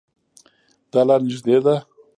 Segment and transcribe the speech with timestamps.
[0.91, 1.75] دا لار نږدې ده